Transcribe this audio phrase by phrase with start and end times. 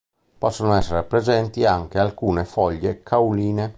[0.39, 3.69] Possono essere presenti anche alcune foglie cauline.